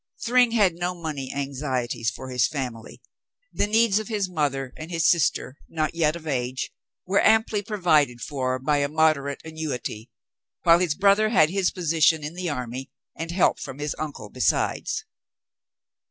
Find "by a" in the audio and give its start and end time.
8.57-8.89